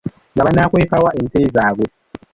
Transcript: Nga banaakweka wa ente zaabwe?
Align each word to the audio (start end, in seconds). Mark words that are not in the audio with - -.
Nga 0.33 0.45
banaakweka 0.45 0.95
wa 1.03 1.11
ente 1.19 1.39
zaabwe? 1.55 1.85